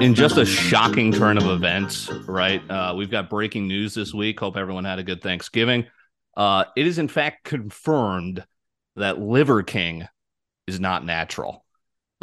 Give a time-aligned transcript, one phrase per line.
[0.00, 2.68] in just a shocking turn of events, right?
[2.70, 4.40] Uh, we've got breaking news this week.
[4.40, 5.86] Hope everyone had a good Thanksgiving.
[6.36, 8.44] Uh, it is in fact confirmed
[8.96, 10.06] that Liver King
[10.66, 11.64] is not natural.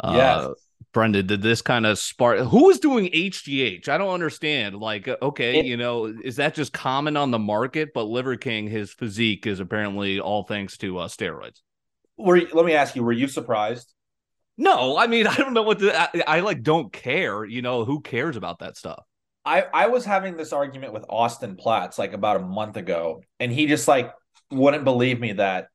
[0.02, 0.64] Uh, Yes.
[0.94, 2.38] Brendan, did this kind of spark?
[2.40, 3.88] Who is doing HGH?
[3.88, 4.76] I don't understand.
[4.76, 7.90] Like, uh, okay, It- you know, is that just common on the market?
[7.92, 11.60] But Liver King, his physique is apparently all thanks to uh, steroids.
[12.16, 13.92] Were you, let me ask you, were you surprised?
[14.56, 16.62] No, I mean, I don't know what the, I, I like.
[16.62, 17.44] Don't care.
[17.44, 19.04] You know, who cares about that stuff?
[19.48, 23.50] I I was having this argument with Austin Platts like about a month ago, and
[23.50, 24.12] he just like
[24.50, 25.68] wouldn't believe me that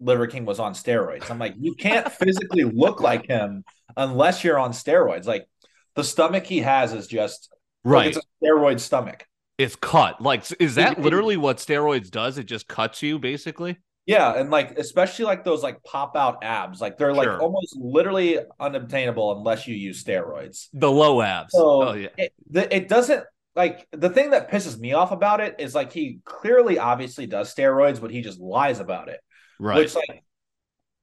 [0.00, 1.30] Liver King was on steroids.
[1.30, 3.64] I'm like, you can't physically look like him
[3.96, 5.26] unless you're on steroids.
[5.26, 5.46] Like
[5.94, 7.48] the stomach he has is just
[7.84, 8.06] like, Right.
[8.08, 9.26] it's a steroid stomach.
[9.56, 10.20] It's cut.
[10.20, 12.38] Like, is that literally what steroids does?
[12.38, 13.78] It just cuts you, basically.
[14.06, 18.38] Yeah, and like especially like those like pop out abs, like they're like almost literally
[18.60, 20.68] unobtainable unless you use steroids.
[20.74, 21.52] The low abs.
[21.52, 22.08] So oh yeah.
[22.18, 23.24] it, the, it doesn't
[23.56, 27.54] like the thing that pisses me off about it is like he clearly obviously does
[27.54, 29.20] steroids, but he just lies about it.
[29.58, 29.78] Right.
[29.78, 30.22] Which like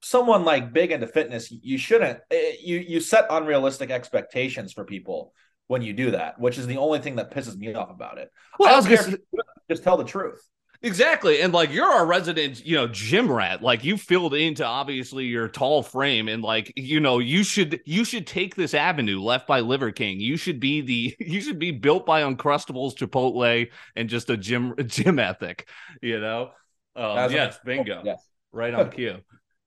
[0.04, 5.34] someone like big into fitness, you shouldn't eh, you you set unrealistic expectations for people
[5.68, 8.30] when you do that, which is the only thing that pisses me off about it.
[8.60, 10.46] well, I I was care gonna if say, you just tell the truth.
[10.82, 13.62] Exactly, and like you're a resident, you know, gym rat.
[13.62, 18.04] Like you filled into obviously your tall frame, and like you know, you should you
[18.06, 20.20] should take this avenue left by Liver King.
[20.20, 24.76] You should be the you should be built by Uncrustables, Chipotle, and just a gym
[24.86, 25.68] gym ethic.
[26.02, 26.52] You know.
[26.95, 28.02] Um, As a- yes, bingo.
[28.06, 28.28] Yes.
[28.52, 29.18] right on cue.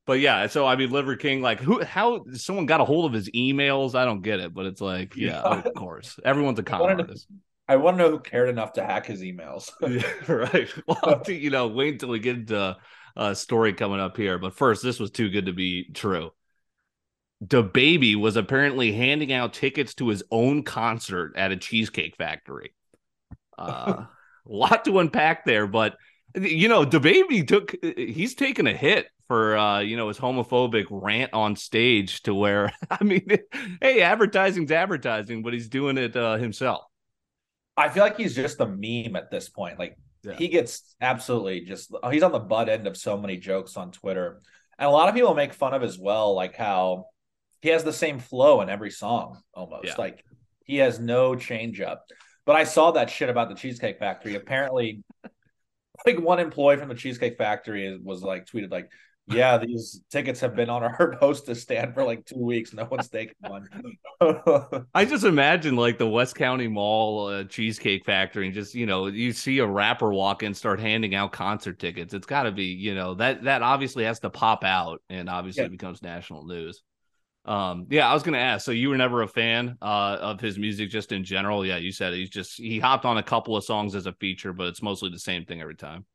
[0.07, 3.15] But yeah, so I mean, Liver King, like, who, how someone got a hold of
[3.15, 3.95] his emails?
[3.95, 7.27] I don't get it, but it's like, yeah, of course, everyone's a con artist,
[7.67, 9.71] I want to know who cared enough to hack his emails.
[9.81, 10.69] Yeah, right?
[10.87, 12.77] Well, you know, wait until we get into
[13.17, 14.39] a story coming up here.
[14.39, 16.33] But first, this was too good to be true.
[17.41, 22.75] The baby was apparently handing out tickets to his own concert at a cheesecake factory.
[23.59, 24.09] Uh, a
[24.47, 25.97] lot to unpack there, but
[26.35, 30.87] you know, the baby took he's taken a hit for uh, you know, his homophobic
[30.91, 33.27] rant on stage to where I mean,
[33.81, 36.85] hey, advertising's advertising, but he's doing it uh, himself.
[37.77, 39.79] I feel like he's just a meme at this point.
[39.79, 40.35] Like Yeah.
[40.37, 43.91] he gets absolutely just uh, he's on the butt end of so many jokes on
[43.91, 44.41] Twitter.
[44.79, 47.07] And a lot of people make fun of as well, like how
[47.61, 49.87] he has the same flow in every song almost.
[49.87, 49.95] Yeah.
[49.99, 50.25] Like
[50.65, 52.07] he has no change up.
[52.47, 54.35] But I saw that shit about the Cheesecake Factory.
[54.35, 55.03] Apparently,
[56.07, 58.91] like one employee from the Cheesecake Factory was like tweeted like,
[59.27, 62.73] "Yeah, these tickets have been on our hostess stand for like two weeks.
[62.73, 63.69] No one's taken one."
[64.95, 69.07] I just imagine like the West County Mall uh, Cheesecake Factory, and just you know,
[69.07, 72.15] you see a rapper walk in, start handing out concert tickets.
[72.15, 75.63] It's got to be, you know, that that obviously has to pop out, and obviously
[75.63, 75.67] Yeah.
[75.67, 76.83] it becomes national news.
[77.45, 78.65] Um, yeah, I was gonna ask.
[78.65, 81.67] So you were never a fan uh, of his music, just in general?
[81.67, 84.53] Yeah, you said he's just he hopped on a couple of songs as a feature,
[84.53, 86.07] but it's mostly the same thing every time.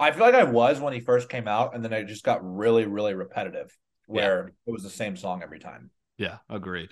[0.00, 2.40] I feel like I was when he first came out, and then it just got
[2.42, 5.90] really, really repetitive, where it was the same song every time.
[6.18, 6.90] Yeah, agreed.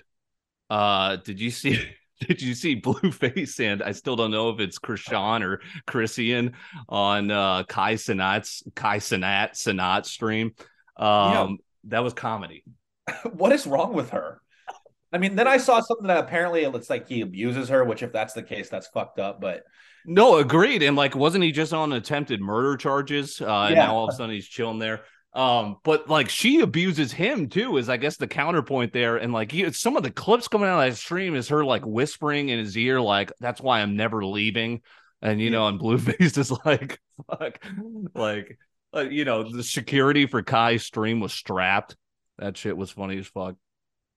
[0.69, 1.79] Uh, did you see?
[2.19, 6.53] Did you see Blueface and I still don't know if it's Krishan or Christian
[6.87, 10.51] on uh Kai Cenat's Kai Cenat Cenat stream.
[10.95, 12.63] Um that was comedy.
[13.33, 14.39] what is wrong with her?
[15.13, 18.01] I mean, then I saw something that apparently it looks like he abuses her, which
[18.01, 19.39] if that's the case, that's fucked up.
[19.39, 19.63] But
[20.05, 20.81] No, agreed.
[20.81, 23.39] And like wasn't he just on attempted murder charges?
[23.39, 25.01] Uh and now all of a sudden he's chilling there.
[25.33, 29.17] Um, but like she abuses him too, is I guess the counterpoint there.
[29.17, 31.83] And like you, some of the clips coming out of that stream is her like
[31.85, 34.81] whispering in his ear, like, that's why I'm never leaving.
[35.21, 37.59] And you know, and Blueface is like, fuck,
[38.13, 38.59] like,
[38.93, 41.95] uh, you know, the security for Kai's stream was strapped.
[42.37, 43.55] That shit was funny as fuck.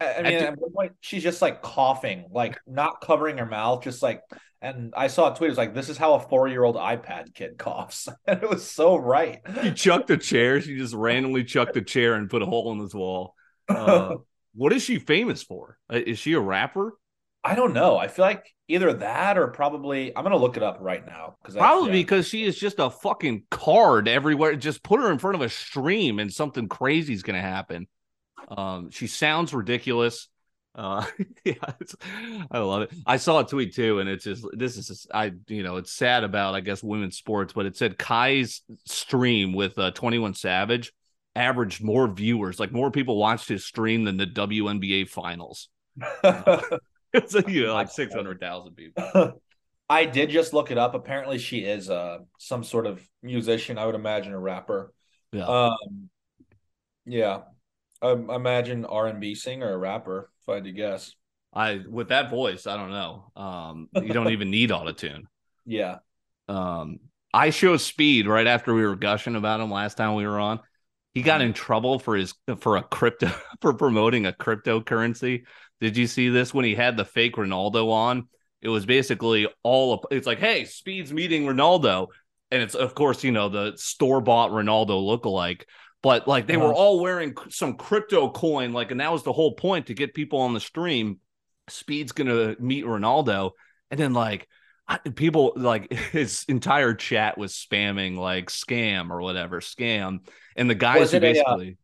[0.01, 3.83] I, mean, do- at one point, she's just like coughing, like not covering her mouth,
[3.83, 4.21] just like.
[4.63, 5.49] And I saw a tweet.
[5.49, 8.97] It was like, "This is how a four-year-old iPad kid coughs," and it was so
[8.97, 9.41] right.
[9.61, 10.61] He chucked a chair.
[10.63, 13.35] She just randomly chucked a chair and put a hole in his wall.
[13.69, 14.17] Uh,
[14.55, 15.79] what is she famous for?
[15.93, 16.95] Uh, Is she a rapper?
[17.45, 17.97] I don't know.
[17.97, 21.55] I feel like either that or probably I'm gonna look it up right now because
[21.55, 24.57] Probably because she is just a fucking card everywhere.
[24.57, 27.87] Just put her in front of a stream and something crazy is going to happen.
[28.49, 30.29] Um, she sounds ridiculous.
[30.75, 31.07] Uh,
[31.45, 31.97] yeah, it's,
[32.51, 32.93] I love it.
[33.07, 35.93] I saw a tweet too, and it's just this is just, I you know it's
[35.93, 40.35] sad about I guess women's sports, but it said Kai's stream with uh, Twenty One
[40.35, 40.93] Savage,
[41.37, 45.69] averaged more viewers, like more people watched his stream than the WNBA finals.
[47.13, 49.41] it's like, you know, like 600,000 people.
[49.89, 50.95] I did just look it up.
[50.95, 53.79] Apparently, she is uh some sort of musician.
[53.79, 54.93] I would imagine a rapper.
[55.33, 55.47] Yeah.
[55.47, 56.11] Um,
[57.05, 57.43] yeah.
[58.07, 60.31] I imagine R and B singer or rapper.
[60.43, 61.15] If I had to guess.
[61.53, 63.31] I with that voice, I don't know.
[63.35, 65.23] Um, you don't even need autotune.
[65.69, 65.97] Yeah.
[66.47, 67.01] Um,
[67.35, 70.61] IShowSpeed right after we were gushing about him last time we were on.
[71.13, 75.43] He got in trouble for his for a crypto for promoting a cryptocurrency.
[75.81, 78.29] Did you see this when he had the fake Ronaldo on?
[78.63, 82.09] It was basically all it's like, hey, Speed's meeting Ronaldo.
[82.51, 85.63] And it's of course, you know, the store-bought Ronaldo lookalike.
[86.07, 89.55] But like they were all wearing some crypto coin, like, and that was the whole
[89.55, 91.19] point to get people on the stream.
[91.69, 93.51] Speed's gonna meet Ronaldo,
[93.91, 94.47] and then like
[95.17, 100.21] people like his entire chat was spamming like scam or whatever scam,
[100.55, 101.67] and the guys who basically.
[101.67, 101.75] A, uh,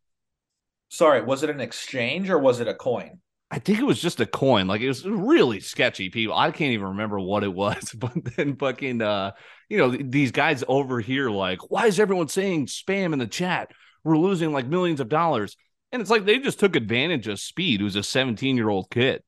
[0.89, 3.19] sorry, was it an exchange or was it a coin?
[3.51, 4.69] I think it was just a coin.
[4.69, 6.37] Like it was really sketchy people.
[6.37, 7.93] I can't even remember what it was.
[7.99, 9.33] But then fucking uh,
[9.69, 13.73] you know, these guys over here like, why is everyone saying spam in the chat?
[14.05, 15.57] We're losing like millions of dollars.
[15.91, 19.23] And it's like they just took advantage of Speed, who's a 17 year old kid.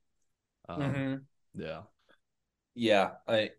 [0.68, 1.62] Um, mm-hmm.
[1.62, 1.80] Yeah.
[2.74, 3.10] Yeah.
[3.28, 3.50] I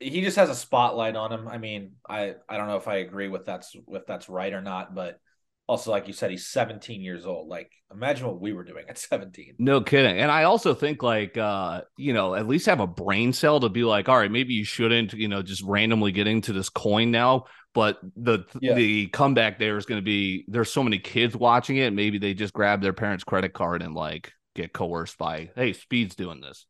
[0.00, 1.48] he just has a spotlight on him.
[1.48, 4.62] I mean, I I don't know if I agree with that's if that's right or
[4.62, 5.20] not, but
[5.68, 7.48] also like you said he's 17 years old.
[7.48, 10.18] Like imagine what we were doing at 17 no kidding.
[10.18, 13.68] And i also think like uh you know at least have a brain cell to
[13.68, 17.10] be like all right maybe you shouldn't you know just randomly get into this coin
[17.10, 17.44] now.
[17.74, 18.74] But the yeah.
[18.74, 21.92] the comeback there is going to be there's so many kids watching it.
[21.92, 26.16] Maybe they just grab their parents credit card and like get coerced by hey speed's
[26.16, 26.66] doing this.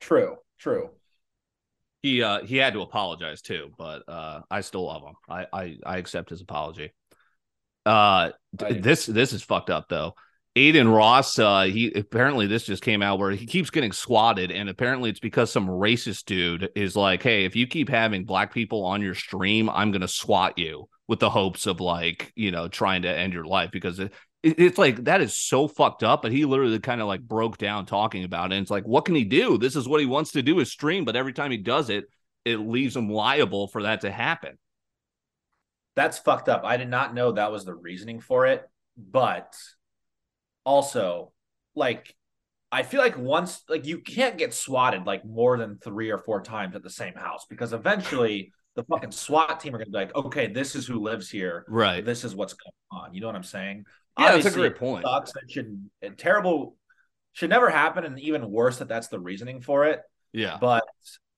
[0.00, 0.90] True true.
[2.02, 5.14] He uh he had to apologize too but uh i still love him.
[5.28, 6.92] I i, I accept his apology
[7.86, 10.14] uh, this this is fucked up though.
[10.56, 14.68] Adin Ross, uh, he apparently this just came out where he keeps getting swatted, and
[14.68, 18.84] apparently it's because some racist dude is like, "Hey, if you keep having black people
[18.84, 23.02] on your stream, I'm gonna swat you," with the hopes of like, you know, trying
[23.02, 26.22] to end your life because it, it, it's like that is so fucked up.
[26.22, 28.56] But he literally kind of like broke down talking about it.
[28.56, 29.58] And it's like, what can he do?
[29.58, 32.04] This is what he wants to do is stream, but every time he does it,
[32.44, 34.56] it leaves him liable for that to happen
[35.96, 36.62] that's fucked up.
[36.64, 39.54] I did not know that was the reasoning for it, but
[40.64, 41.32] also
[41.74, 42.14] like
[42.72, 46.42] I feel like once like you can't get swatted like more than three or four
[46.42, 50.14] times at the same house because eventually the fucking SWAT team are gonna be like,
[50.16, 51.64] okay, this is who lives here.
[51.68, 52.04] Right.
[52.04, 53.14] This is what's going on.
[53.14, 53.84] You know what I'm saying?
[54.18, 55.04] Yeah, Obviously, that's a great point.
[55.06, 55.32] Sucks.
[55.36, 56.76] It should it, terrible
[57.32, 60.00] should never happen, and even worse that that's the reasoning for it.
[60.32, 60.58] Yeah.
[60.60, 60.84] But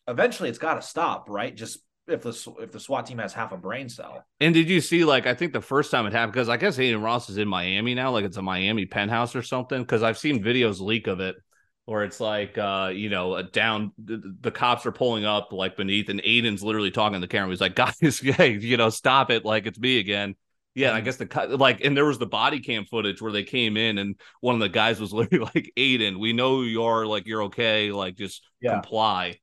[0.09, 1.55] eventually it's got to stop, right?
[1.55, 4.25] Just if the if the SWAT team has half a brain cell.
[4.41, 6.79] And did you see like I think the first time it happened because I guess
[6.79, 9.81] Adin Ross is in Miami now, like it's a Miami penthouse or something.
[9.81, 11.37] Because I've seen videos leak of it
[11.85, 16.09] where it's like uh you know down the, the, cops are pulling up like beneath
[16.09, 17.51] and Adin's literally talking to the camera.
[17.51, 20.35] He's like, guys, hey, you know, stop it, like it's me again.
[20.75, 21.05] Yeah, I mm-hmm.
[21.07, 24.15] guess the like, and there was the body cam footage where they came in, and
[24.41, 27.91] one of the guys was literally like, "Adin, we know you are like you're okay,
[27.93, 28.73] like just yeah.
[28.75, 29.39] comply."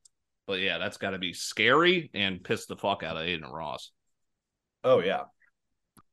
[0.47, 3.91] But yeah, that's got to be scary and piss the fuck out of Adin Ross.
[4.83, 5.23] Oh yeah.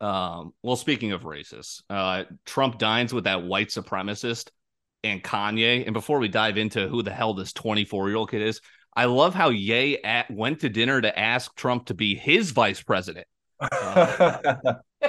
[0.01, 4.51] Um, well, speaking of racists, uh, Trump dines with that white supremacist
[5.05, 5.85] and Kanye.
[5.85, 8.61] And before we dive into who the hell this 24 year old kid is,
[8.97, 12.83] I love how Ye at, went to dinner to ask Trump to be his vice
[12.83, 13.27] president.
[13.61, 14.55] Uh,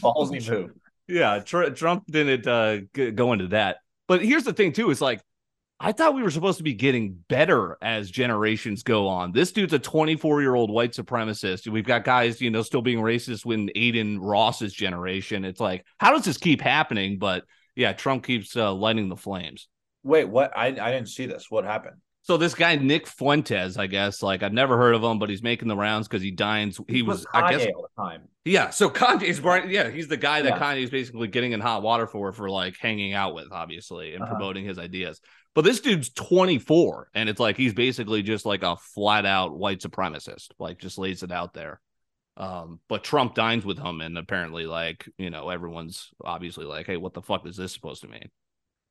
[0.00, 0.70] Ballsy move.
[1.06, 3.78] Yeah, tr- Trump didn't uh, g- go into that.
[4.06, 5.20] But here's the thing, too: is like
[5.80, 9.30] I thought we were supposed to be getting better as generations go on.
[9.30, 11.68] This dude's a 24 year old white supremacist.
[11.68, 15.44] We've got guys, you know, still being racist when Adin Ross's generation.
[15.44, 17.18] It's like, how does this keep happening?
[17.18, 17.44] But
[17.76, 19.68] yeah, Trump keeps uh, lighting the flames.
[20.02, 20.56] Wait, what?
[20.56, 21.46] I, I didn't see this.
[21.48, 21.96] What happened?
[22.22, 25.42] So this guy Nick Fuentes, I guess, like I've never heard of him, but he's
[25.42, 26.78] making the rounds because he dines.
[26.88, 28.28] He was, I guess, all the time.
[28.44, 29.40] Yeah, so Kanye's.
[29.70, 30.58] Yeah, he's the guy that yeah.
[30.58, 34.34] Kanye's basically getting in hot water for, for like hanging out with, obviously, and uh-huh.
[34.34, 35.20] promoting his ideas.
[35.58, 39.80] But this dude's 24, and it's like he's basically just like a flat out white
[39.80, 41.80] supremacist, like just lays it out there.
[42.36, 46.96] Um, but Trump dines with him, and apparently, like, you know, everyone's obviously like, hey,
[46.96, 48.30] what the fuck is this supposed to mean?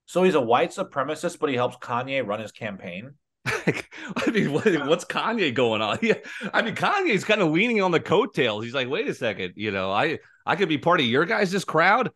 [0.08, 3.14] So he's a white supremacist, but he helps Kanye run his campaign.
[3.46, 6.00] I mean, what, what's Kanye going on?
[6.02, 6.16] Yeah,
[6.54, 8.66] I mean, Kanye's kind of leaning on the coattails.
[8.66, 11.64] He's like, wait a second, you know, I I could be part of your guys'
[11.64, 12.12] crowd,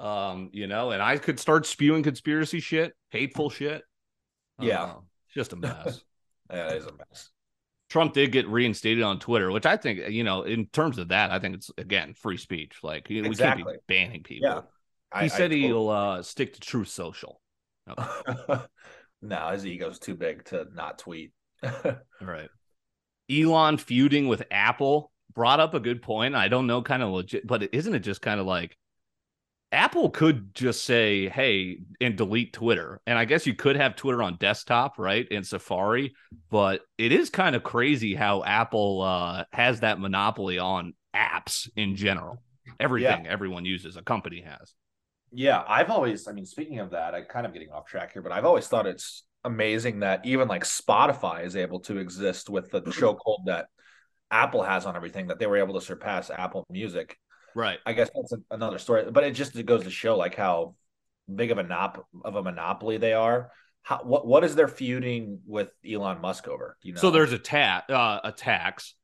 [0.00, 3.84] um, you know, and I could start spewing conspiracy shit, hateful shit.
[4.60, 4.94] Yeah, uh,
[5.34, 6.02] just a mess.
[6.50, 7.30] yeah, it is a mess.
[7.90, 11.30] Trump did get reinstated on Twitter, which I think, you know, in terms of that,
[11.30, 12.76] I think it's again free speech.
[12.82, 13.64] Like we Exactly.
[13.64, 14.48] can't be banning people.
[14.48, 14.60] Yeah.
[15.20, 17.40] He I- said I he'll uh, stick to Truth Social.
[17.86, 18.60] totally-
[19.22, 21.32] no, his ego's too big to not tweet.
[22.20, 22.48] right.
[23.30, 26.34] Elon feuding with Apple brought up a good point.
[26.34, 28.76] I don't know, kind of legit, but isn't it just kind of like
[29.72, 33.00] Apple could just say, hey, and delete Twitter.
[33.06, 35.26] And I guess you could have Twitter on desktop, right?
[35.28, 36.14] In Safari.
[36.50, 41.96] But it is kind of crazy how Apple uh, has that monopoly on apps in
[41.96, 42.42] general.
[42.78, 44.74] Everything everyone uses, a company has.
[45.32, 48.20] Yeah, I've always, I mean, speaking of that, I kind of getting off track here,
[48.20, 52.70] but I've always thought it's amazing that even like Spotify is able to exist with
[52.70, 53.66] the chokehold that
[54.30, 57.16] Apple has on everything, that they were able to surpass Apple Music.
[57.54, 57.78] Right.
[57.86, 60.74] I guess that's a, another story, but it just it goes to show like how
[61.32, 63.50] big of a nop of a monopoly they are.
[63.82, 66.76] How what what is their feuding with Elon Musk over?
[66.82, 67.00] You know?
[67.00, 68.94] So there's a ta- uh, a tax,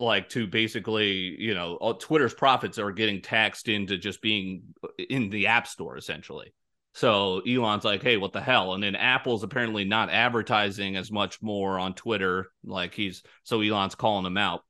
[0.00, 4.62] like to basically, you know, Twitter's profits are getting taxed into just being
[5.10, 6.52] in the App Store essentially.
[6.94, 8.74] So Elon's like, hey, what the hell?
[8.74, 12.50] And then Apple's apparently not advertising as much more on Twitter.
[12.64, 14.64] Like he's so Elon's calling him out.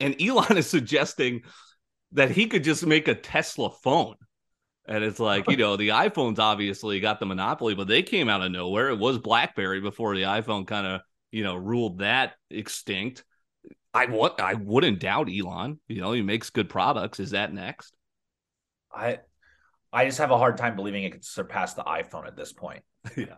[0.00, 1.42] And Elon is suggesting
[2.12, 4.16] that he could just make a Tesla phone.
[4.86, 8.42] And it's like, you know, the iPhone's obviously got the monopoly, but they came out
[8.42, 8.90] of nowhere.
[8.90, 11.00] It was BlackBerry before the iPhone kind of,
[11.30, 13.24] you know, ruled that extinct.
[13.94, 15.78] I what I wouldn't doubt Elon.
[15.86, 17.20] You know, he makes good products.
[17.20, 17.94] Is that next?
[18.94, 19.18] I
[19.92, 22.82] I just have a hard time believing it could surpass the iPhone at this point.
[23.16, 23.36] yeah.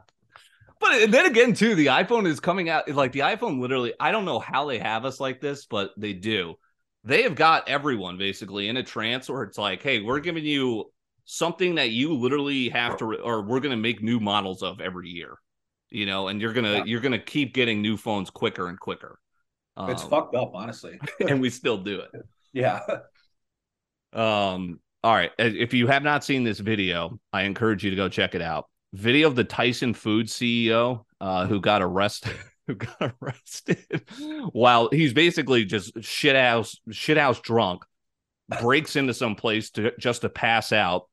[0.80, 4.24] But then again, too, the iPhone is coming out like the iPhone literally, I don't
[4.24, 6.56] know how they have us like this, but they do.
[7.04, 10.90] They have got everyone basically in a trance where it's like, hey, we're giving you
[11.26, 15.08] something that you literally have to, or we're going to make new models of every
[15.11, 15.37] year,
[15.90, 16.84] you know, and you're going to, Yeah.
[16.84, 19.18] you're going to keep getting new phones quicker and quicker.
[19.76, 20.99] It's Um, fucked up, honestly.
[21.28, 22.11] and we still do it.
[22.52, 22.80] yeah.
[24.12, 25.32] Um, all right.
[25.38, 28.66] If you have not seen this video, I encourage you to go check it out.
[28.92, 32.37] Video of the Tyson Foods CEO uh, who got arrested.
[32.66, 34.04] Who got arrested
[34.52, 37.85] while he's basically just shit house shit house drunk,
[38.61, 41.09] breaks into some place to just to pass out,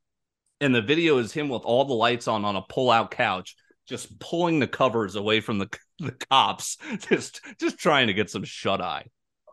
[0.61, 3.55] and the video is him with all the lights on on a pull out couch,
[3.85, 6.77] just pulling the covers away from the the cops,
[7.09, 9.07] just just trying to get some shut eye.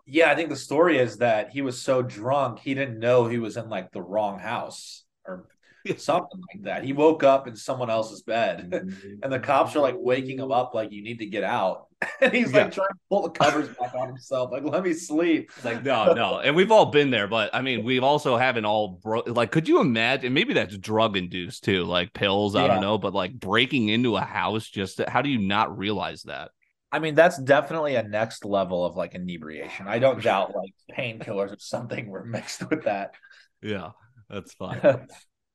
[0.06, 3.38] Yeah, I think the story is that he was so drunk he didn't know he
[3.38, 5.48] was in like the wrong house or
[5.96, 6.84] something like that.
[6.84, 8.68] He woke up in someone else's bed
[9.22, 11.86] and the cops are like waking him up like you need to get out.
[12.20, 12.64] And he's Yeah.
[12.64, 14.52] like trying to pull the covers back on himself.
[14.52, 15.50] Like, let me sleep.
[15.56, 18.64] It's like no, no, and we've all been there, but I mean, we've also haven't
[18.64, 19.50] all bro- like.
[19.50, 20.32] Could you imagine?
[20.32, 22.54] Maybe that's drug induced too, like pills.
[22.54, 22.68] I Yeah.
[22.74, 26.22] don't know, but like breaking into a house, just to, how do you not realize
[26.24, 26.50] that?
[26.92, 29.86] I mean, that's definitely a next level of like inebriation.
[29.88, 33.14] I don't doubt like painkillers or something were mixed with that.
[33.60, 33.90] Yeah,
[34.30, 34.80] that's fine.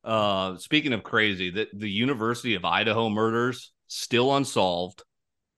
[0.03, 5.03] Uh, speaking of crazy, the the University of Idaho murders still unsolved.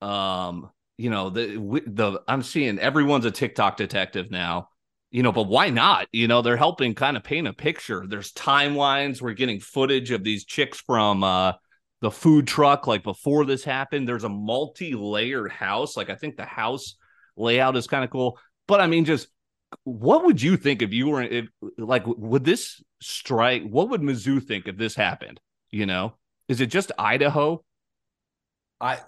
[0.02, 4.70] Um, you know the the I'm seeing everyone's a TikTok detective now.
[5.12, 6.08] You know, but why not?
[6.12, 8.06] You know, they're helping kind of paint a picture.
[8.08, 9.22] There's timelines.
[9.22, 11.54] We're getting footage of these chicks from uh
[12.02, 14.08] the food truck like before this happened.
[14.08, 15.98] There's a multi-layered house.
[15.98, 16.96] Like I think the house
[17.38, 18.38] layout is kind of cool.
[18.68, 19.28] But I mean, just
[19.84, 21.46] what would you think if you were if
[21.78, 23.64] like would this strike?
[23.64, 25.40] What would Mizzou think if this happened?
[25.72, 26.16] You know,
[26.48, 27.64] is it just Idaho?
[28.80, 29.00] I,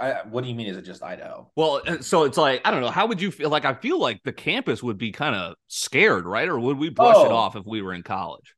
[0.00, 0.66] I what do you mean?
[0.68, 1.50] Is it just Idaho?
[1.56, 2.90] Well, uh, so it's like I don't know.
[2.90, 3.50] How would you feel?
[3.50, 6.48] Like I feel like the campus would be kind of scared, right?
[6.48, 7.36] Or would we brush it Oh.
[7.36, 8.54] off if we were in college?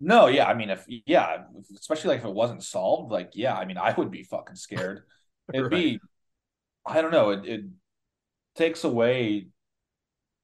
[0.00, 0.46] No, yeah.
[0.46, 1.44] I mean, if yeah,
[1.78, 5.02] especially like if it wasn't solved, like yeah, I mean, I would be fucking scared.
[5.52, 6.00] It'd be,
[6.86, 7.64] I don't know, it, it
[8.54, 9.48] takes away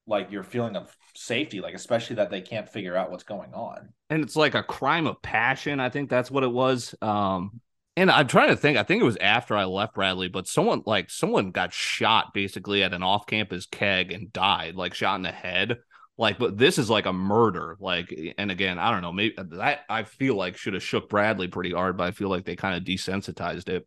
[0.07, 3.89] like your feeling of safety, like especially that they can't figure out what's going on.
[4.11, 5.81] and it's like a crime of passion.
[5.81, 6.95] I think that's what it was.
[7.03, 7.61] Um,
[7.97, 8.77] and I'm trying to think.
[8.77, 12.83] I think it was after I left Bradley, but someone like someone got shot basically
[12.83, 15.79] at an off-campus keg and died, like shot in the head.
[16.19, 17.77] Like, but this is like a murder.
[17.81, 19.13] Like, and again, I don't know.
[19.13, 22.45] Maybe that I feel like should have shook Bradley pretty hard, but I feel like
[22.45, 23.87] they kind of desensitized it.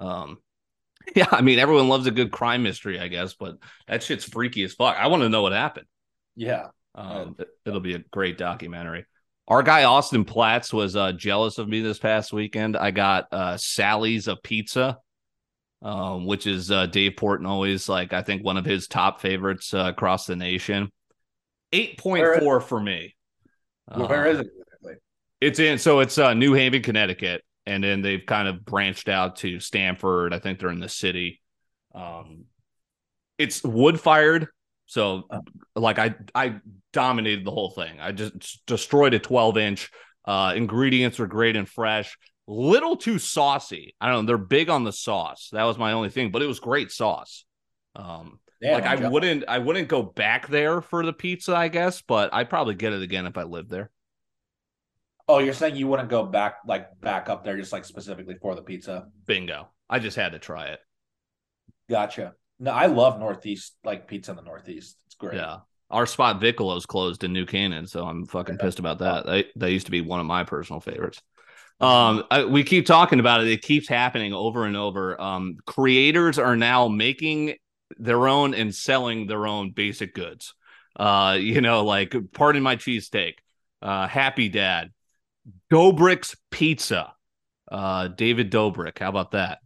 [0.00, 0.38] Um,
[1.16, 3.56] yeah, I mean, everyone loves a good crime mystery, I guess, but
[3.88, 4.96] that shit's freaky as fuck.
[4.98, 5.86] I want to know what happened.
[6.36, 6.68] Yeah.
[6.94, 9.04] Um, it- it'll be a great documentary.
[9.46, 12.76] Our guy Austin Platts was uh, jealous of me this past weekend.
[12.78, 14.96] I got uh, Sally's Apizza,
[15.82, 19.84] um, which is uh, Dave Portnoy's like I think one of his top favorites uh,
[19.94, 20.90] across the nation.
[21.72, 23.14] Eight point four for me.
[23.94, 24.46] Where is it?
[25.42, 29.36] It's in so it's uh, New Haven, Connecticut, and then they've kind of branched out
[29.36, 30.34] to Stamford.
[30.34, 31.40] I think they're in the city.
[31.94, 32.44] Um,
[33.38, 34.48] It's wood fired,
[34.86, 35.40] so Oh.
[35.74, 36.60] like I I
[36.92, 37.98] dominated the whole thing.
[38.00, 39.90] I just destroyed a 12 inch.
[40.24, 42.16] Uh, ingredients are great and fresh.
[42.46, 43.94] Little too saucy.
[44.00, 44.28] I don't know.
[44.28, 45.48] They're big on the sauce.
[45.52, 47.44] That was my only thing, but it was great sauce.
[47.96, 51.68] Um, Damn, like I I'm wouldn't I wouldn't go back there for the pizza, I
[51.68, 53.90] guess, but I'd probably get it again if I lived there.
[55.26, 58.54] Oh, you're saying you wouldn't go back like back up there just like specifically for
[58.54, 59.06] the pizza?
[59.26, 59.68] Bingo.
[59.88, 60.80] I just had to try it.
[61.88, 62.34] Gotcha.
[62.58, 64.96] No, I love Northeast like pizza in the Northeast.
[65.06, 65.36] It's great.
[65.36, 65.58] Yeah.
[65.90, 69.26] Our spot Vicolo's closed in New Canaan, so I'm fucking pissed about that.
[69.26, 71.20] They they used to be one of my personal favorites.
[71.80, 73.48] Um, I, we keep talking about it.
[73.48, 75.20] It keeps happening over and over.
[75.20, 77.56] Um, creators are now making
[77.98, 80.54] their own and selling their own basic goods.
[80.96, 83.34] Uh, you know, like pardon my cheesesteak,
[83.82, 84.90] uh, Happy Dad,
[85.72, 87.12] Doughbrik's Pizza,
[87.70, 88.98] uh, David Dobrik.
[88.98, 89.58] How about that?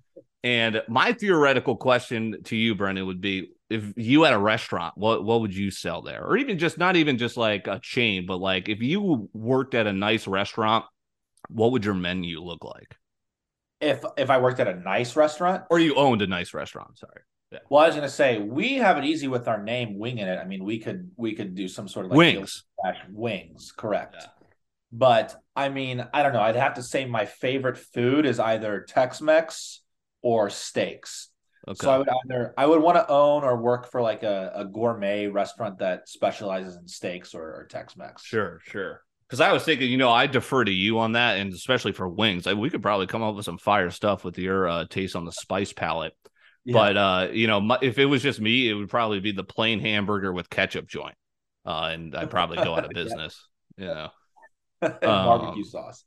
[0.45, 5.25] And my theoretical question to you, Brendan, would be: If you had a restaurant, what
[5.25, 8.37] what would you sell there, or even just not even just like a chain, but
[8.39, 10.85] like if you worked at a nice restaurant,
[11.49, 12.97] what would your menu look like?
[13.81, 16.99] If if I worked at a nice restaurant, Or you owned a nice restaurant?
[16.99, 17.21] Sorry,
[17.53, 17.59] Yeah.
[17.69, 20.39] well, I was gonna say we have it easy with our name winging it.
[20.39, 22.65] I mean, we could we could do some sort of like wings.
[23.11, 24.17] wings, correct?
[24.21, 24.27] Yeah.
[24.91, 26.41] But I mean, I don't know.
[26.41, 29.83] I'd have to say my favorite food is either Tex-Mex
[30.23, 31.29] or steaks.
[31.67, 34.53] Okay, So I would either I would want to own or work for like a,
[34.55, 38.23] a gourmet restaurant that specializes in steaks or, or Tex-Mex.
[38.23, 39.03] sure, sure.
[39.27, 42.09] Because I was thinking, you know, I defer to you on that, and especially for
[42.09, 45.15] wings, like, we could probably come up with some fire stuff with your uh, taste
[45.15, 46.15] on the spice palette.
[46.65, 46.73] Yeah.
[46.73, 49.45] But uh, you know, my, if it was just me, it would probably be the
[49.45, 51.15] plain hamburger with ketchup joint,
[51.67, 53.05] uh, and I'd probably go out of Yeah.
[53.05, 53.47] business.
[53.77, 54.11] You know,
[55.03, 56.05] barbecue um, sauce.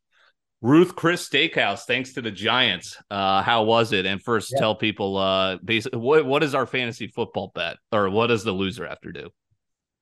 [0.62, 2.96] Ruth Chris Steakhouse, thanks to the Giants.
[3.10, 4.06] Uh, how was it?
[4.06, 4.60] And first, Yeah.
[4.60, 8.52] tell people, uh, basically, what what is our fantasy football bet, or what does the
[8.52, 9.30] loser have to do?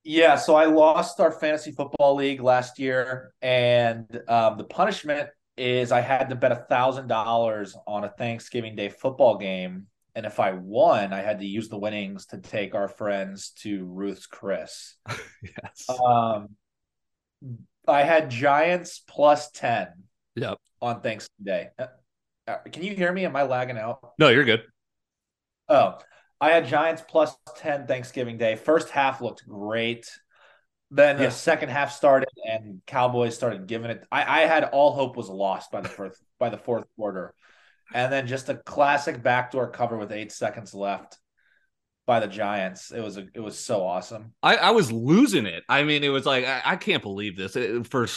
[0.03, 5.91] Yeah, so I lost our fantasy football league last year, and um, the punishment is
[5.91, 10.39] I had to bet a thousand dollars on a Thanksgiving Day football game, and if
[10.39, 14.97] I won, I had to use the winnings to take our friends to Ruth's Chris.
[15.41, 15.87] Yes.
[15.89, 16.49] Um,
[17.87, 19.87] I had Giants plus ten
[20.35, 20.57] yep.
[20.81, 21.69] on Thanksgiving Day.
[21.77, 21.87] Uh,
[22.47, 23.25] uh, can you hear me?
[23.25, 23.99] Am I lagging out?
[24.17, 24.63] No, you're good.
[25.67, 25.99] Oh,
[26.41, 28.55] I had Giants plus 10 Thanksgiving Day.
[28.55, 30.09] First half looked great.
[30.91, 34.03] Then the second half started and Cowboys started giving it.
[34.11, 37.35] I, I had all hope was lost by the first by the fourth quarter.
[37.93, 41.19] And then just a classic backdoor cover with eight seconds left
[42.09, 42.91] by the Giants.
[42.91, 44.33] It was a, it was so awesome.
[44.41, 45.63] I, I was losing it.
[45.69, 47.55] I mean, it was like I, I can't believe this.
[47.55, 48.07] It, for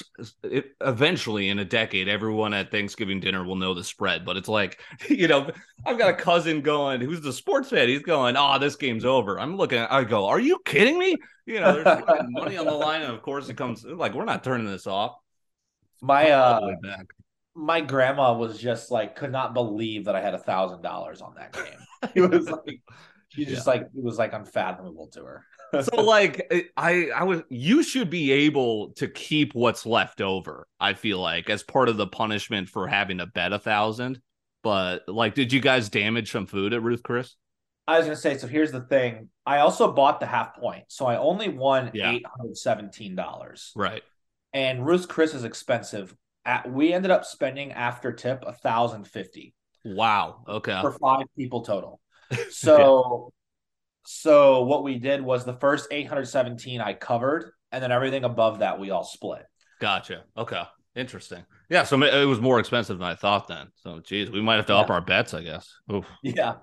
[0.45, 4.25] it, eventually, in a decade, everyone at Thanksgiving dinner will know the spread.
[4.25, 5.51] But it's like, you know,
[5.85, 7.87] I've got a cousin going who's the sports fan.
[7.87, 9.77] He's going, "Oh, this game's over." I'm looking.
[9.77, 13.13] at I go, "Are you kidding me?" You know, there's money on the line, and
[13.13, 15.17] of course, it comes like we're not turning this off.
[16.01, 16.61] My uh
[17.55, 21.35] my grandma was just like could not believe that I had a thousand dollars on
[21.35, 21.65] that game.
[22.17, 22.81] It was like
[23.35, 25.45] she just like it was like unfathomable to her.
[25.83, 30.67] so like I I was you should be able to keep what's left over.
[30.79, 34.21] I feel like as part of the punishment for having to bet a thousand.
[34.63, 37.35] But like, did you guys damage some food at Ruth Chris?
[37.89, 39.29] I was gonna say, so here's the thing.
[39.45, 42.13] I also bought the half point, so I only won Yeah.
[42.13, 43.73] eight hundred seventeen dollars.
[43.75, 44.03] Right.
[44.53, 46.15] And Ruth Chris is expensive.
[46.45, 50.45] At, we ended up spending after tip a thousand fifty Wow.
[50.47, 50.81] Okay.
[50.81, 52.01] for five people total.
[52.51, 53.33] So,
[54.05, 58.25] so what we did was the first eight hundred seventeen I covered, and then everything
[58.25, 59.45] above that we all split.
[59.81, 60.25] Gotcha.
[60.37, 60.63] Okay.
[60.95, 61.45] Interesting.
[61.71, 61.85] Yeah.
[61.85, 63.69] So it was more expensive than I thought then.
[63.77, 65.73] So, geez, we might have to up our bets, I guess.
[65.93, 66.07] Oof.
[66.23, 66.57] Yeah.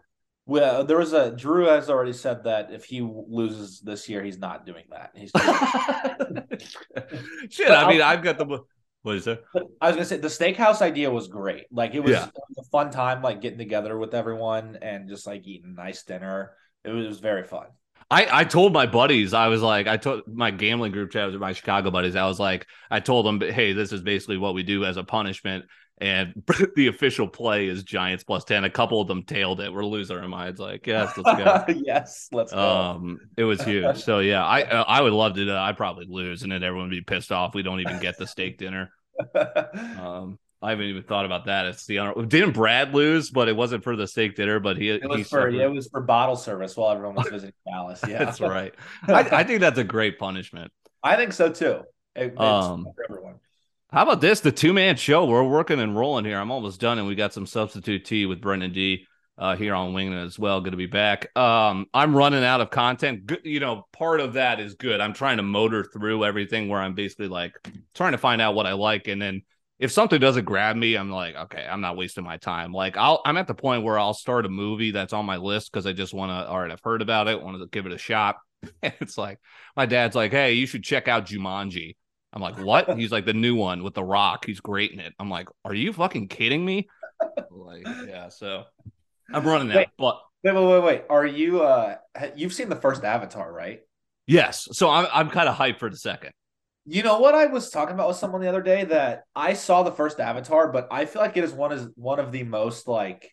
[0.46, 4.40] Well, there was a Drew has already said that if he loses this year, he's
[4.40, 5.12] not doing that.
[5.14, 5.32] He's
[7.52, 7.70] Shit.
[7.70, 8.62] I mean, I've got the.
[9.04, 9.44] What is it?
[9.82, 11.66] I was gonna say the steakhouse idea was great.
[11.72, 12.26] Like it was, Yeah.
[12.26, 15.82] it was a fun time, like getting together with everyone and just like eating a
[15.82, 16.52] nice dinner.
[16.84, 17.68] It was, it was very fun.
[18.12, 21.40] I, I told my buddies, I was like, I told my gambling group chat with
[21.40, 24.64] my Chicago buddies, I was like, I told them, hey, this is basically what we
[24.64, 25.66] do as a punishment.
[26.02, 26.42] And
[26.76, 28.64] the official play is Giants plus 10.
[28.64, 29.74] A couple of them tailed it.
[29.74, 30.60] We're losing our minds.
[30.60, 31.66] Like, yes, let's go.
[31.86, 32.60] yes, let's go.
[32.60, 33.98] um, it was huge.
[33.98, 35.52] So, yeah, I uh, I would love to.
[35.52, 37.54] Uh, I'd probably lose and then everyone would be pissed off.
[37.54, 38.92] We don't even get the steak dinner.
[40.00, 41.66] Um, I haven't even thought about that.
[41.66, 42.26] It's the honor.
[42.26, 43.30] Didn't Brad lose?
[43.30, 44.60] But it wasn't for the steak dinner.
[44.60, 47.28] But he it he was for yeah, it was for bottle service while everyone was
[47.28, 48.02] visiting Dallas.
[48.08, 48.74] Yeah, That's right.
[49.08, 50.72] I, I think that's a great punishment.
[51.04, 51.84] I think so too.
[52.16, 53.36] It, it's Um, for everyone.
[53.92, 54.42] How about this?
[54.42, 55.26] The two man show.
[55.26, 56.38] We're working and rolling here.
[56.38, 59.08] I'm almost done, and we got some substitute tea with Brendan D.
[59.36, 60.62] uh, here on Winging as well.
[60.62, 61.36] Good to be back.
[61.36, 63.26] Um, I'm running out of content.
[63.26, 65.02] Good, you know, part of that is good.
[65.02, 67.54] I'm trying to motor through everything where I'm basically like
[67.96, 69.42] trying to find out what I like, and then
[69.80, 72.72] if something doesn't grab me, I'm like, okay, I'm not wasting my time.
[72.72, 75.72] Like I'll, I'm at the point where I'll start a movie that's on my list
[75.72, 76.48] because I just want to.
[76.48, 78.36] All right, I've heard about it, want to give it a shot.
[78.84, 79.40] And it's like
[79.76, 81.96] my dad's like, hey, you should check out Jumanji.
[82.32, 82.98] I'm like, what?
[82.98, 84.46] He's like the new one with the Rock.
[84.46, 85.14] He's great in it.
[85.20, 86.88] I'm like, are you fucking kidding me?
[87.50, 88.30] like, yeah.
[88.30, 88.66] So
[89.34, 89.78] I'm running Wait.
[89.78, 91.04] out, but Wait, wait, wait, wait.
[91.10, 91.64] Are you?
[91.64, 91.96] uh
[92.36, 93.82] You've seen the first Avatar, right?
[94.28, 94.68] yes.
[94.72, 96.32] So I'm, I'm kind of hyped for the second.
[96.86, 99.84] You know what I was talking about with someone the other day that I saw
[99.84, 102.88] the first Avatar, but I feel like it is one is one of the most
[102.88, 103.32] like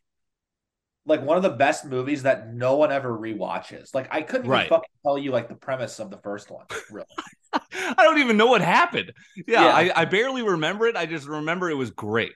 [1.06, 3.94] like one of the best movies that no one ever rewatches.
[3.94, 6.66] Like I couldn't even fucking tell you like the premise of the first one.
[6.90, 7.06] Really.
[7.52, 9.12] I don't even know what happened.
[9.46, 9.72] Yeah, Yeah.
[9.94, 10.96] I, I barely remember it.
[10.96, 12.32] I just remember it was great.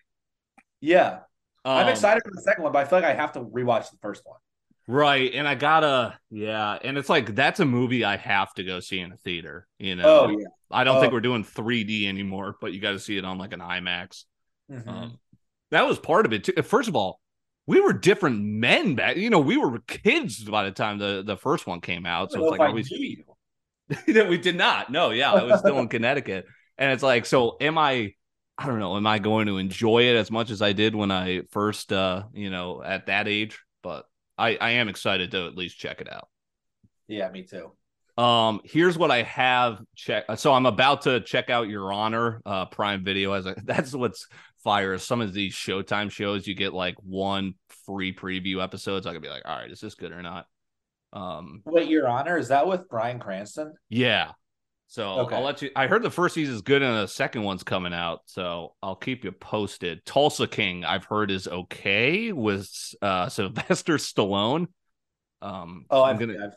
[0.81, 1.21] Yeah.
[1.65, 3.91] I'm Um, excited for the second one, but I feel like I have to rewatch
[3.91, 4.39] the first one.
[4.87, 5.33] Right.
[5.35, 6.79] And I gotta, yeah.
[6.83, 9.67] And it's like, that's a movie I have to go see in a theater.
[9.79, 10.47] You know, Oh yeah.
[10.71, 11.17] I don't think Oh.
[11.17, 14.25] we're doing 3D anymore, but you got to see it on like an IMAX.
[14.71, 14.89] Mhm.
[14.89, 15.19] Um,
[15.71, 16.61] that was part of it too.
[16.63, 17.21] First of all,
[17.71, 19.17] we were different men back.
[19.17, 22.33] You know, we were kids by the time the, the first one came out.
[22.33, 23.23] So it's like, I are we, you.
[24.13, 24.91] that we did not.
[24.91, 26.47] No, yeah, I was still in Connecticut.
[26.79, 28.15] And it's like, so am I
[28.59, 31.13] I don't know, am I going to enjoy it as much as I did when
[31.13, 33.61] I first uh, you know, at that age?
[33.85, 34.05] But
[34.37, 36.29] I, I am excited to at least check it out.
[37.07, 37.71] Yeah, me too.
[38.21, 40.41] Um, here's what I have checked.
[40.41, 43.33] So I'm about to check out Your Honor, uh, Prime Video.
[43.33, 44.27] As a, that's what's
[44.63, 44.99] fire.
[44.99, 47.55] Some of these Showtime shows, you get like one
[47.87, 49.07] free preview episodes.
[49.07, 50.47] I could be like, all right, is this good or not?
[51.13, 53.75] Um, Wait, Your Honor, is that with Bryan Cranston?
[53.89, 54.33] yeah.
[54.89, 55.37] So Okay.
[55.37, 55.71] I'll let you.
[55.77, 58.23] I heard the first season's good and the second one's coming out.
[58.27, 60.05] So I'll keep you posted.
[60.05, 62.69] Tulsa King, I've heard is okay with
[63.01, 64.67] uh, Sylvester Stallone.
[65.43, 66.57] Um, Oh, I'm gonna I've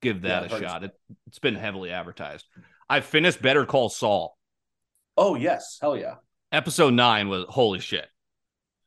[0.00, 0.84] give that yeah, a shot.
[0.84, 0.92] It,
[1.26, 2.46] it's been heavily advertised.
[2.88, 4.36] I finished Better Call Saul.
[5.16, 6.14] Oh yes, hell yeah.
[6.50, 8.06] Episode nine was holy shit.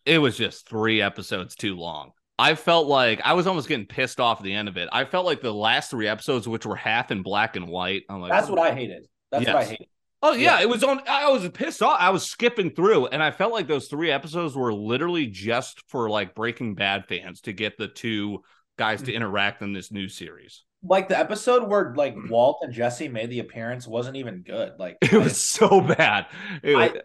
[0.05, 2.11] It was just three episodes too long.
[2.39, 4.89] I felt like I was almost getting pissed off at the end of it.
[4.91, 8.19] I felt like the last three episodes, which were half in black and white, I'm
[8.19, 9.05] like, That's what I hated.
[9.31, 9.87] That's what I hated.
[10.23, 10.63] Oh yeah, Yeah.
[10.63, 11.01] it was on.
[11.07, 11.97] I was pissed off.
[11.99, 16.09] I was skipping through, and I felt like those three episodes were literally just for
[16.09, 18.41] like Breaking Bad fans to get the two
[18.77, 19.17] guys to mm-hmm.
[19.17, 20.63] interact in this new series.
[20.83, 24.73] Like the episode where like Walt and Jesse made the appearance wasn't even good.
[24.79, 26.25] Like It was so bad.
[26.63, 27.01] It was- I-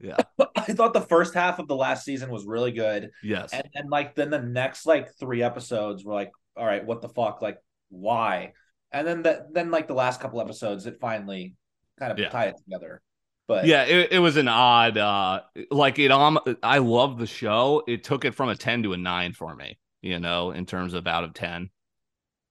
[0.00, 0.16] yeah.
[0.56, 3.10] I, thought the first half of the last season was really good.
[3.22, 3.52] Yes.
[3.52, 7.08] And then like then the next like three episodes were like, all right, what the
[7.08, 7.40] fuck?
[7.42, 7.58] Like,
[7.90, 8.52] why?
[8.92, 11.54] And then the, then like the last couple episodes, it finally
[11.98, 12.28] kind of Yeah.
[12.30, 13.00] tied it together.
[13.48, 14.98] But yeah, it, it was an odd.
[14.98, 16.10] uh Like it.
[16.10, 17.82] Um, I love the show.
[17.86, 19.78] It took it from a ten to a nine for me.
[20.02, 21.70] You know, in terms of out of ten.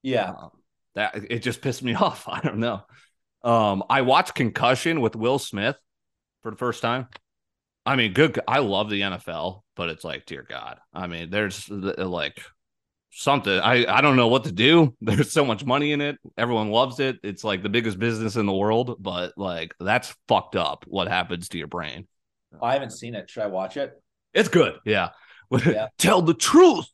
[0.03, 0.29] yeah.
[0.29, 0.49] Um,
[0.95, 2.27] that it just pissed me off.
[2.29, 2.81] I don't know.
[3.43, 5.75] Um, I watched Concussion with Will Smith
[6.41, 7.07] for the first time.
[7.85, 8.39] I mean, good.
[8.47, 10.79] I love the NFL, but it's like, dear God.
[10.93, 12.41] I mean, there's uh, like
[13.11, 13.59] something.
[13.59, 14.95] I I don't know what to do.
[15.01, 16.17] There's so much money in it.
[16.37, 17.17] Everyone loves it.
[17.23, 20.85] It's like the biggest business in the world, but like that's fucked up.
[20.87, 22.07] What happens to your brain?
[22.61, 23.29] I haven't seen it.
[23.29, 23.93] Should I watch it?
[24.33, 24.75] It's good.
[24.85, 25.09] Yeah.
[25.63, 25.87] Yeah.
[25.99, 26.87] Tell the truth.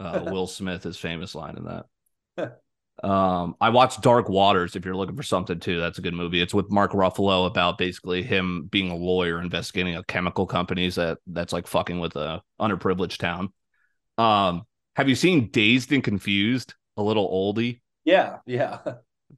[0.00, 1.84] Uh, Will Smith, his famous line in that.
[3.02, 4.76] Um, I watched Dark Waters.
[4.76, 6.40] If you're looking for something too, that's a good movie.
[6.40, 11.18] It's with Mark Ruffalo about basically him being a lawyer investigating a chemical companies that
[11.26, 13.52] that's like fucking with a underprivileged town.
[14.18, 14.62] Um,
[14.96, 16.74] have you seen Dazed and Confused?
[16.96, 17.80] A little oldie.
[18.04, 18.78] Yeah, yeah.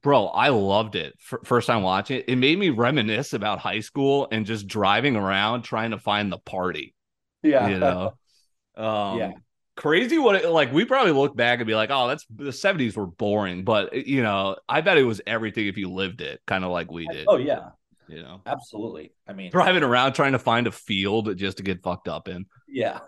[0.01, 1.13] Bro, I loved it.
[1.31, 5.15] F- first time watching it, it made me reminisce about high school and just driving
[5.15, 6.93] around trying to find the party
[7.41, 7.67] Yeah.
[7.69, 8.13] you know
[8.75, 9.31] um Yeah.
[9.75, 12.95] Crazy what it, like we probably look back and be like oh that's the 70s
[12.95, 16.63] were boring but you know i bet it was everything if you lived it kind
[16.63, 17.69] of like we did Oh yeah,
[18.07, 19.11] you know absolutely.
[19.27, 22.45] I mean, driving around trying to find a field just to get fucked up in
[22.67, 22.99] yeah.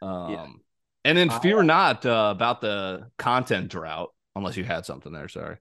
[0.00, 0.60] um
[1.04, 5.56] and then fear not uh, about the content drought unless you had something there sorry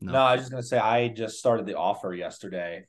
[0.00, 0.14] No.
[0.14, 2.86] I was just gonna say I just started the offer yesterday,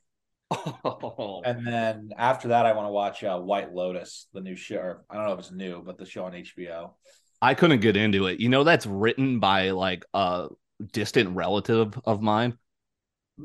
[1.44, 4.76] and then after that, I want to watch uh, White Lotus, the new show.
[4.76, 6.92] Or, I don't know if it's new, but the show on HBO.
[7.40, 10.48] i couldn't get into it you know that's written by like a
[10.92, 12.56] distant relative of mine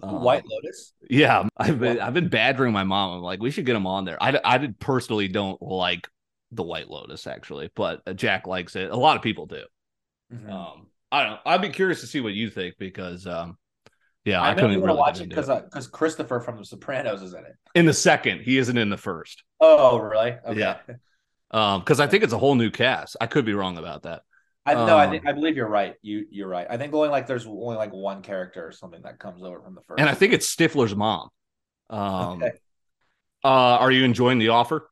[0.01, 0.93] Um, White Lotus.
[1.09, 3.17] Yeah, I've been I've been badgering my mom.
[3.17, 4.21] I'm like, we should get him on there.
[4.21, 6.07] I I personally don't like
[6.51, 8.91] the White Lotus actually, but uh, Jack likes it.
[8.91, 9.63] A lot of people do.
[10.33, 10.49] Mhm.
[10.51, 11.39] Um, I don't.
[11.45, 13.57] I'd be curious to see what you think because um,
[14.27, 17.45] yeah, I, I couldn't really watch it because because Christopher from The Sopranos is in
[17.45, 17.55] it.
[17.75, 18.41] in the second.
[18.41, 19.43] He isn't in the first.
[19.59, 20.37] Oh, really?
[20.45, 20.59] Okay.
[20.59, 20.77] Yeah.
[21.51, 23.17] Um, because I think it's a whole new cast.
[23.21, 24.23] I could be wrong about that.
[24.65, 25.95] I no, I Um, think I believe you're right.
[26.01, 26.67] You you're right.
[26.69, 29.75] I think only like there's only like one character or something that comes over from
[29.75, 30.01] the first.
[30.01, 31.29] and I think it's Stifler's mom.
[31.89, 32.59] Um, Okay.
[33.43, 34.89] uh, are you enjoying the offer?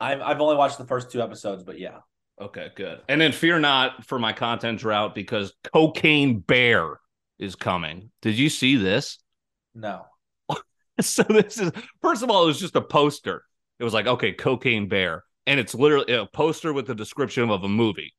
[0.00, 2.00] I've I've only watched the first two episodes, but yeah.
[2.40, 3.00] Okay, good.
[3.08, 6.98] And then fear not for my content drought because Cocaine Bear
[7.44, 8.10] is coming.
[8.22, 9.18] Did you see this?
[9.74, 10.06] No.
[11.00, 13.44] So this is first of all, it was just a poster.
[13.80, 17.64] It was like, okay, Cocaine Bear, and it's literally a poster with the description of
[17.64, 18.14] a movie.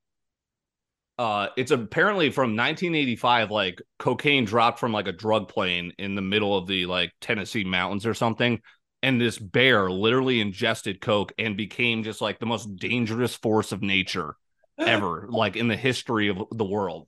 [1.18, 3.50] Uh, it's apparently from 1985.
[3.50, 7.64] Like cocaine dropped from like a drug plane in the middle of the like Tennessee
[7.64, 8.60] mountains or something,
[9.02, 13.82] and this bear literally ingested coke and became just like the most dangerous force of
[13.82, 14.36] nature
[14.78, 17.08] ever, like in the history of the world.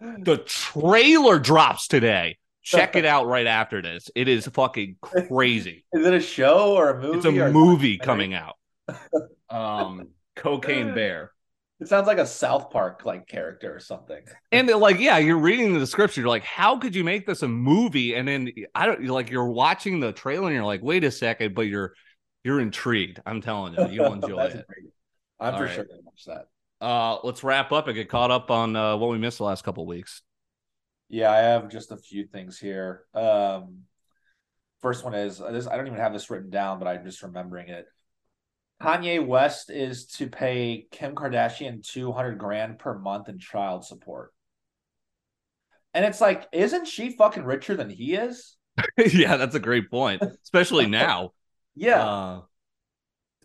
[0.00, 2.38] The trailer drops today.
[2.62, 4.10] Check it out right after this.
[4.14, 5.84] It is fucking crazy.
[5.92, 7.16] Is it a show or a movie?
[7.16, 8.56] It's a movie coming out.
[9.48, 11.30] Um, Cocaine Bear.
[11.78, 14.22] It sounds like a South Park like character or something.
[14.50, 16.22] And like, yeah, you're reading the description.
[16.22, 18.14] You're like, how could you make this a movie?
[18.16, 21.54] And then I don't like you're watching the trailer and you're like, wait a second,
[21.54, 21.94] but you're
[22.42, 23.20] you're intrigued.
[23.26, 24.66] I'm telling you, you'll enjoy it.
[24.66, 24.90] great.
[25.38, 25.74] I'm All for right.
[25.74, 26.46] sure gonna watch that.
[26.86, 29.64] Uh, let's wrap up and get caught up on uh, what we missed the last
[29.64, 30.22] couple of weeks.
[31.08, 33.02] Yeah, I have just a few things here.
[33.12, 33.78] Um,
[34.82, 35.66] first one is this.
[35.66, 37.86] I don't even have this written down, but I'm just remembering it.
[38.80, 44.32] Kanye West is to pay Kim Kardashian 200 grand per month in child support.
[45.92, 48.56] And it's like, isn't she fucking richer than he is?
[48.96, 51.32] yeah, that's a great point, especially now.
[51.78, 52.08] Yeah.
[52.08, 52.40] Uh,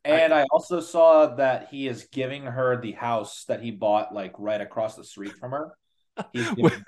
[0.03, 4.33] and I also saw that he is giving her the house that he bought like
[4.37, 5.71] right across the street from her.
[6.33, 6.83] Giving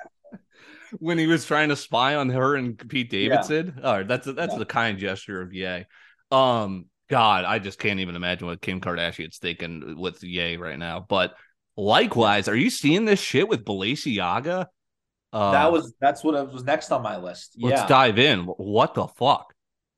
[0.99, 3.29] when he was trying to spy on her and Pete Yeah.
[3.29, 3.81] Davidson.
[3.83, 4.59] All right, that's a, that's Yeah.
[4.59, 5.85] the kind gesture of Ye.
[6.31, 11.05] Um, God, I just can't even imagine what Kim Kardashian's thinking with Ye right now.
[11.07, 11.35] But
[11.77, 14.67] likewise, are you seeing this shit with Balenciaga?
[15.31, 17.55] Uh, that was that's what was next on my list.
[17.59, 17.87] Let's yeah.
[17.87, 18.43] dive in.
[18.43, 19.52] What the fuck?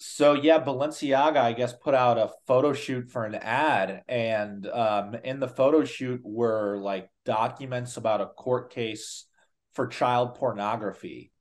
[0.07, 5.15] So yeah, Balenciaga, I guess, put out a photo shoot for an ad, and um,
[5.23, 9.25] in the photo shoot were like documents about a court case
[9.73, 11.31] for child pornography,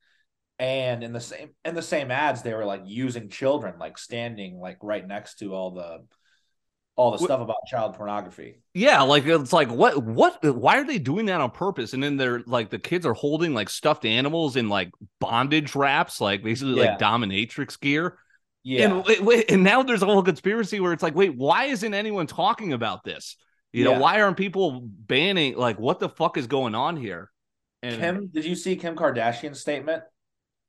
[0.58, 4.58] and in the same in the same ads, they were like using children, like standing
[4.58, 6.06] like right next to all the
[6.96, 8.62] all the stuff about child pornography.
[8.72, 11.92] Yeah, like it's like what what why are they doing that on purpose?
[11.92, 16.20] And then they're like the kids are holding like stuffed animals in like bondage wraps,
[16.20, 16.92] like basically Yeah.
[16.92, 18.18] like dominatrix gear.
[18.64, 22.26] Yeah, And and now there's a whole conspiracy where it's like, wait, why isn't anyone
[22.26, 23.36] talking about this?
[23.72, 25.56] You know, why aren't people banning?
[25.56, 27.30] Like, what the fuck is going on here?
[27.82, 30.02] And Kim, did you see Kim Kardashian's statement?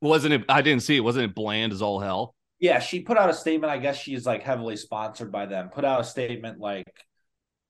[0.01, 0.43] wasn't it?
[0.49, 1.01] I didn't see it.
[1.01, 2.35] Wasn't it bland as all hell?
[2.59, 3.71] Yeah, she put out a statement.
[3.71, 5.69] I guess she's like heavily sponsored by them.
[5.69, 6.87] Put out a statement like,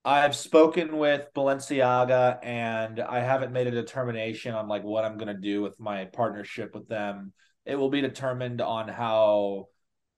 [0.03, 5.35] I've spoken with Balenciaga and I haven't made a determination on like what I'm going
[5.35, 7.33] to do with my partnership with them.
[7.65, 9.69] It will be determined on how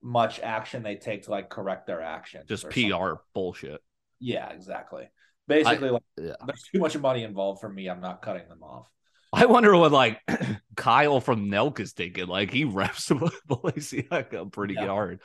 [0.08, 2.46] much action they take to like correct their actions.
[2.48, 3.16] Just PR something.
[3.34, 3.82] bullshit.
[4.20, 5.10] Yeah, exactly.
[5.48, 6.34] Basically, like, yeah.
[6.46, 7.88] there's too much money involved for me.
[7.88, 8.90] I'm not cutting them off.
[9.34, 10.20] I wonder what like
[10.78, 12.28] Kyle from Nelk is thinking.
[12.28, 13.10] Like he reps
[13.50, 14.88] Balenciaga pretty Yeah.
[14.88, 15.20] hard.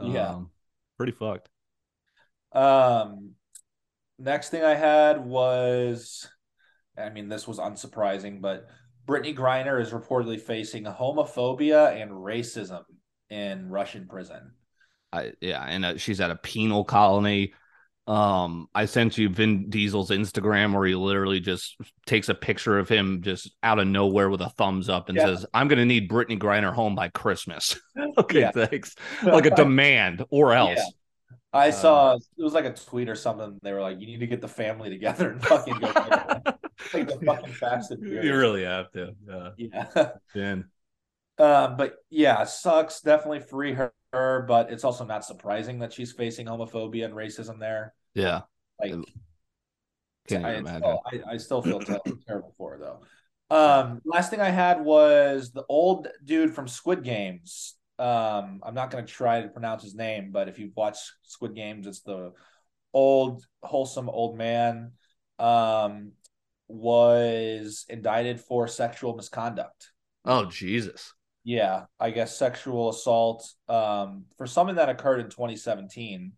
[0.00, 0.28] Yeah.
[0.28, 0.50] Um,
[0.96, 1.48] pretty fucked.
[2.52, 3.32] Um,
[4.18, 6.28] next thing I had was,
[6.96, 8.66] I mean, this was unsurprising, but
[9.06, 12.84] Brittney Griner is reportedly facing homophobia and racism
[13.30, 14.52] in Russian prison.
[15.12, 17.54] I yeah, and uh, she's at a penal colony.
[18.06, 22.86] Um, I sent you Vin Diesel's Instagram where he literally just takes a picture of
[22.88, 25.24] him just out of nowhere with a thumbs up and Yeah.
[25.26, 27.80] says, "I'm gonna need Brittney Griner home by Christmas."
[28.18, 28.50] okay, Yeah.
[28.50, 28.94] thanks.
[29.22, 30.76] Like a demand or else.
[30.78, 30.84] Yeah.
[31.54, 33.58] I saw it was like a tweet or something.
[33.62, 35.86] They were like, "You need to get the family together and fucking go."
[36.92, 38.24] like the fucking Fast and Furious.
[38.24, 39.14] you really have to.
[39.26, 40.08] Yeah, Yeah.
[40.34, 40.64] Vin.
[41.38, 43.00] Um, but yeah, sucks.
[43.00, 47.94] Definitely free her, but it's also not surprising that she's facing homophobia and racism there.
[48.14, 48.42] Yeah,
[48.80, 48.94] Like,
[50.28, 50.82] can't I, imagine.
[50.82, 51.80] still, I, I still feel
[52.26, 53.00] terrible for her though.
[53.54, 57.76] Um, last thing I had was the old dude from Squid Games.
[57.98, 61.54] Um, I'm not going to try to pronounce his name, but if you've watched Squid
[61.54, 62.32] Games, it's the
[62.92, 64.92] old, wholesome old man.
[65.38, 66.12] Um,
[66.68, 69.90] was indicted for sexual misconduct.
[70.24, 71.14] Oh Jesus.
[71.44, 76.32] Yeah, I guess sexual assault um, for something that occurred in 2017,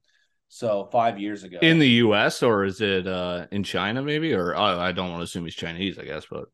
[0.49, 1.59] so five years ago.
[1.63, 2.43] In the U.S.
[2.43, 4.33] or is it uh in China maybe?
[4.35, 5.99] Or oh, I don't want to assume he's Chinese.
[5.99, 6.47] I guess, but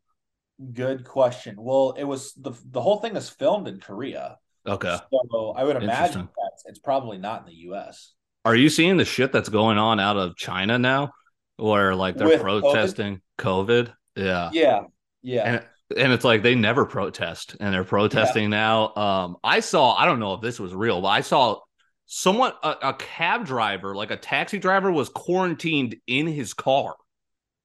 [0.73, 1.57] Good question.
[1.59, 4.97] Well, it was the the whole thing is filmed in Korea, okay.
[5.11, 6.29] so I would imagine
[6.67, 8.12] it's probably not in the U.S.
[8.45, 11.12] Are you seeing the shit that's going on out of China now?
[11.57, 13.93] where like they're With protesting COVID.
[14.17, 14.51] Yeah.
[14.53, 14.81] Yeah,
[15.23, 15.43] yeah.
[15.43, 18.95] And and it's like they never protest and they're protesting now.
[18.95, 21.61] Um, I saw, I don't know if this was real, but I saw
[22.07, 26.95] someone a, a cab driver, like a taxi driver, was quarantined in his car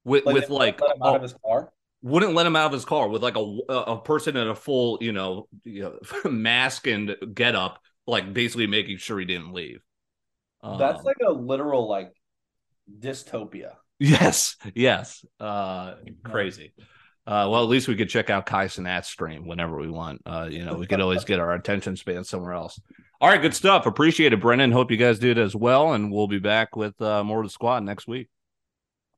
[0.05, 1.71] with Like, with like let him out a- of his car.
[2.03, 4.99] wouldn't let him out of his car with like a a person in a full
[5.01, 5.99] you know, you know
[6.31, 9.81] mask and get up, like basically making sure he didn't leave.
[10.71, 12.13] That's Um, like a literal like
[12.99, 13.75] dystopia.
[13.99, 15.25] Yes, yes.
[15.39, 16.73] Uh crazy.
[17.27, 20.21] Uh well at least we could check out Kai Cenat's stream whenever we want.
[20.25, 22.79] Uh, you know, we could always get our attention span somewhere else.
[23.19, 23.85] All right, good stuff.
[23.85, 24.71] Appreciate it, Brendan.
[24.71, 25.93] Hope you guys did as well.
[25.93, 28.29] And we'll be back with uh more of the squad next week.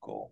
[0.02, 0.32] Cool.